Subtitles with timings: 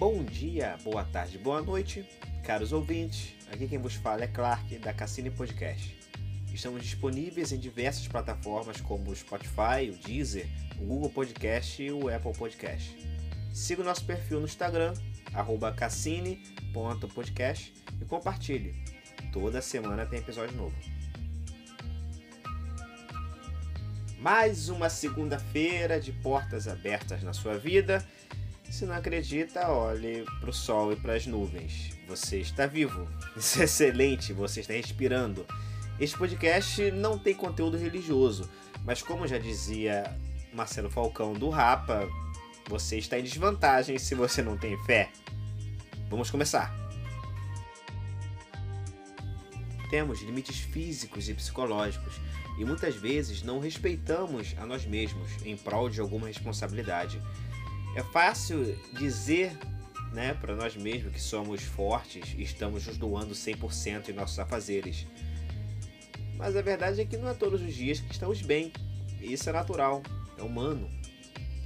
[0.00, 2.08] Bom dia, boa tarde, boa noite,
[2.42, 3.34] caros ouvintes.
[3.52, 5.94] Aqui quem vos fala é Clark, da Cassini Podcast.
[6.54, 10.46] Estamos disponíveis em diversas plataformas como o Spotify, o Deezer,
[10.80, 12.96] o Google Podcast e o Apple Podcast.
[13.52, 14.94] Siga o nosso perfil no Instagram,
[15.76, 18.74] cassini.podcast e compartilhe.
[19.34, 20.74] Toda semana tem episódio novo.
[24.18, 28.02] Mais uma segunda-feira de portas abertas na sua vida.
[28.70, 31.90] Se não acredita, olhe para o sol e para as nuvens.
[32.06, 33.08] Você está vivo.
[33.36, 35.44] Isso é excelente, você está respirando.
[35.98, 38.48] Este podcast não tem conteúdo religioso,
[38.84, 40.16] mas como já dizia
[40.54, 42.08] Marcelo Falcão do Rapa,
[42.68, 45.10] você está em desvantagem se você não tem fé.
[46.08, 46.72] Vamos começar.
[49.90, 52.14] Temos limites físicos e psicológicos
[52.56, 57.20] e muitas vezes não respeitamos a nós mesmos em prol de alguma responsabilidade.
[57.94, 59.56] É fácil dizer
[60.12, 65.06] né, para nós mesmos que somos fortes e estamos nos doando 100% em nossos afazeres.
[66.36, 68.72] Mas a verdade é que não é todos os dias que estamos bem.
[69.20, 70.02] Isso é natural,
[70.38, 70.88] é humano.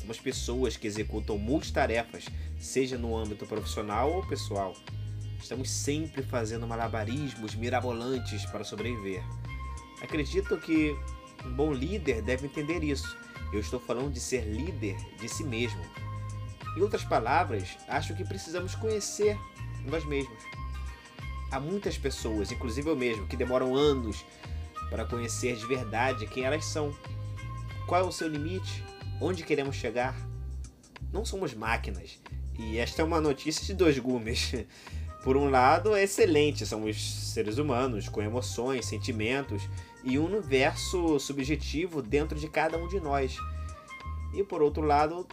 [0.00, 2.26] Somos pessoas que executam multitarefas,
[2.58, 4.74] seja no âmbito profissional ou pessoal.
[5.40, 9.22] Estamos sempre fazendo malabarismos mirabolantes para sobreviver.
[10.02, 10.94] Acredito que
[11.44, 13.16] um bom líder deve entender isso.
[13.52, 15.82] Eu estou falando de ser líder de si mesmo.
[16.76, 19.38] Em outras palavras, acho que precisamos conhecer
[19.86, 20.38] nós mesmos.
[21.50, 24.24] Há muitas pessoas, inclusive eu mesmo, que demoram anos
[24.88, 26.94] para conhecer de verdade quem elas são.
[27.86, 28.84] Qual é o seu limite?
[29.20, 30.14] Onde queremos chegar?
[31.12, 32.20] Não somos máquinas.
[32.58, 34.52] E esta é uma notícia de dois gumes.
[35.24, 36.98] Por um lado, é excelente, somos
[37.32, 39.68] seres humanos com emoções, sentimentos
[40.02, 43.36] e um universo subjetivo dentro de cada um de nós.
[44.32, 45.26] E por outro lado,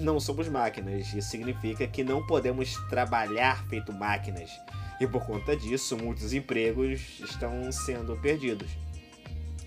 [0.00, 1.12] não somos máquinas.
[1.12, 4.50] Isso significa que não podemos trabalhar feito máquinas.
[5.00, 8.70] E por conta disso, muitos empregos estão sendo perdidos.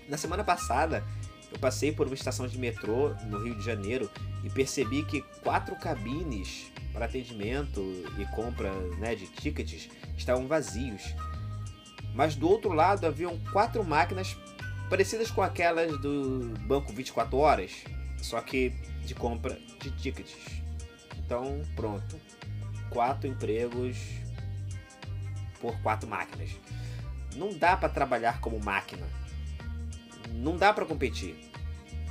[0.08, 1.04] Na semana passada,
[1.52, 4.10] eu passei por uma estação de metrô no Rio de Janeiro
[4.42, 7.80] e percebi que quatro cabines para atendimento
[8.18, 11.14] e compra né, de tickets estavam vazios
[12.14, 14.36] mas do outro lado haviam quatro máquinas
[14.88, 17.72] parecidas com aquelas do banco 24 horas,
[18.18, 18.72] só que
[19.04, 20.34] de compra de tickets.
[21.18, 22.20] Então, pronto.
[22.90, 23.96] Quatro empregos
[25.60, 26.50] por quatro máquinas.
[27.36, 29.06] Não dá para trabalhar como máquina.
[30.32, 31.36] Não dá para competir.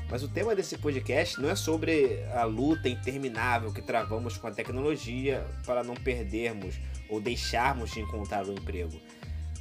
[0.10, 4.52] Mas o tema desse podcast não é sobre a luta interminável que travamos com a
[4.52, 6.80] tecnologia para não perdermos
[7.10, 9.00] ou deixarmos de encontrar o um emprego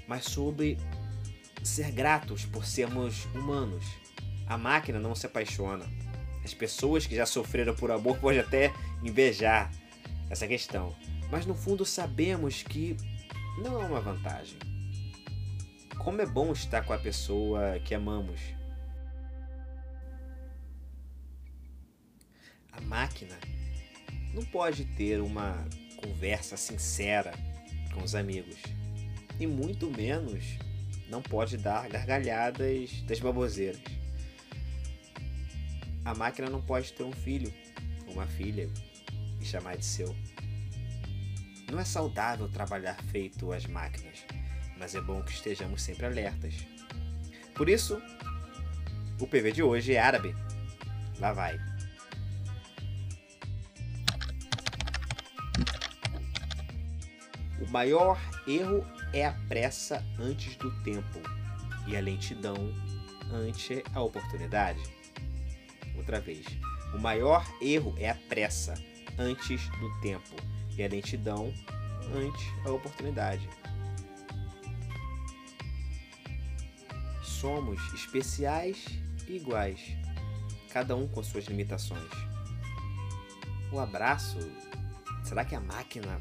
[0.08, 0.78] mas sobre
[1.62, 3.84] ser gratos por sermos humanos.
[4.46, 5.84] A máquina não se apaixona.
[6.48, 8.72] As pessoas que já sofreram por amor podem até
[9.03, 9.70] invejar
[10.31, 10.97] essa questão,
[11.31, 12.97] mas no fundo sabemos que
[13.62, 14.58] não é uma vantagem.
[15.98, 18.41] Como é bom estar com a pessoa que amamos.
[22.72, 23.37] A máquina
[24.32, 25.69] não pode ter uma
[26.03, 27.32] conversa sincera
[27.92, 28.56] com os amigos
[29.38, 30.58] e muito menos
[31.10, 33.97] não pode dar gargalhadas das baboseiras.
[36.08, 37.52] A máquina não pode ter um filho
[38.10, 38.66] uma filha
[39.38, 40.16] e chamar de seu.
[41.70, 44.24] Não é saudável trabalhar feito as máquinas,
[44.78, 46.54] mas é bom que estejamos sempre alertas.
[47.54, 48.00] Por isso,
[49.20, 50.34] o PV de hoje é árabe.
[51.19, 51.58] Lá vai.
[57.60, 58.82] O maior erro
[59.12, 61.20] é a pressa antes do tempo
[61.86, 62.56] e a lentidão
[63.30, 64.97] ante a oportunidade.
[66.08, 66.46] Outra vez,
[66.94, 68.72] o maior erro é a pressa
[69.19, 70.36] antes do tempo
[70.74, 71.52] e a lentidão
[72.14, 73.46] ante a oportunidade.
[77.22, 78.86] Somos especiais
[79.28, 79.82] e iguais,
[80.72, 82.10] cada um com suas limitações.
[83.70, 84.38] O abraço,
[85.22, 86.19] será que a máquina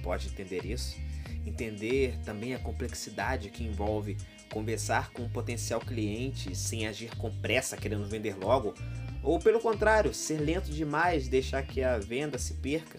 [0.00, 0.96] pode entender isso?
[1.46, 4.16] entender também a complexidade que envolve
[4.50, 8.74] conversar com um potencial cliente sem agir com pressa querendo vender logo,
[9.24, 12.98] ou pelo contrário, ser lento demais, deixar que a venda se perca.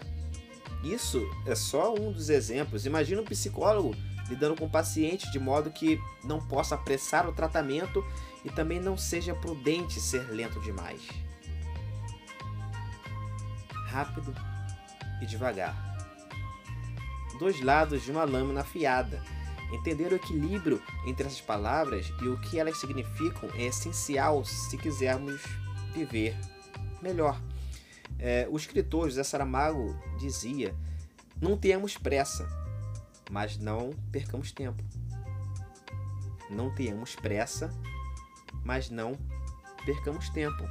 [0.82, 2.84] Isso é só um dos exemplos.
[2.84, 3.94] Imagina um psicólogo
[4.28, 8.04] lidando com o paciente de modo que não possa apressar o tratamento
[8.44, 11.00] e também não seja prudente ser lento demais.
[13.88, 14.34] Rápido
[15.22, 15.86] e devagar
[17.38, 19.22] dois lados de uma lâmina afiada.
[19.72, 25.42] Entender o equilíbrio entre essas palavras e o que elas significam é essencial se quisermos
[25.96, 26.36] viver
[27.00, 27.40] melhor.
[28.18, 30.74] É, o escritor José Saramago dizia
[31.40, 32.46] Não tenhamos pressa,
[33.30, 34.82] mas não percamos tempo.
[36.50, 37.72] Não tenhamos pressa,
[38.64, 39.16] mas não
[39.84, 40.64] percamos tempo.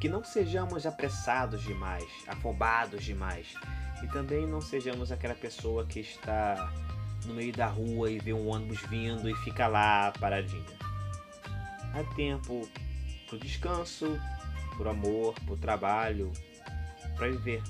[0.00, 3.54] Que não sejamos apressados demais, afobados demais.
[4.02, 6.70] E também não sejamos aquela pessoa que está
[7.26, 10.64] no meio da rua e vê um ônibus vindo e fica lá paradinha.
[11.92, 12.68] Há tempo
[13.26, 14.18] para o descanso,
[14.76, 16.32] por amor, por trabalho,
[17.16, 17.62] para viver.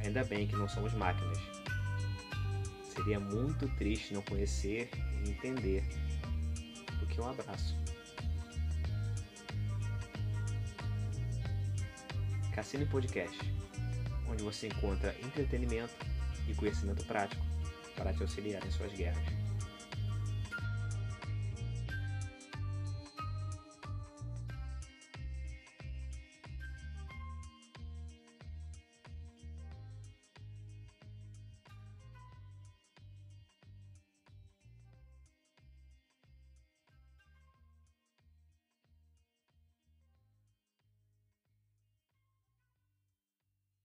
[0.00, 1.38] Ainda bem que não somos máquinas.
[2.82, 4.90] Seria muito triste não conhecer
[5.24, 5.84] e entender
[7.02, 7.76] o que é um abraço.
[12.54, 13.38] Cassino Podcast,
[14.28, 15.94] onde você encontra entretenimento
[16.48, 17.53] e conhecimento prático
[17.96, 19.43] para te auxiliar em suas guerras.